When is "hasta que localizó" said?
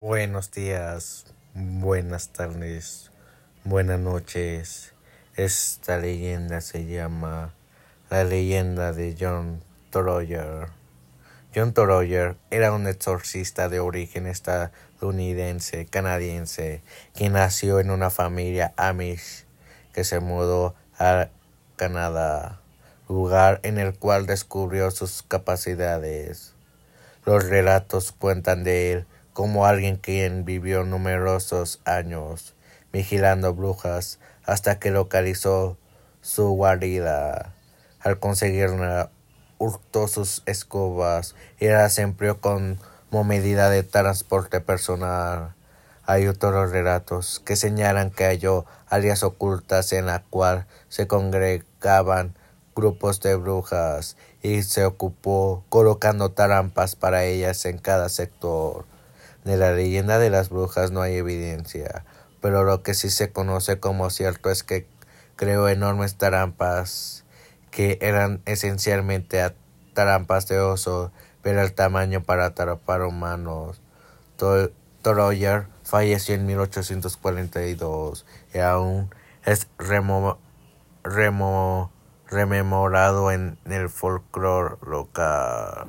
34.44-35.78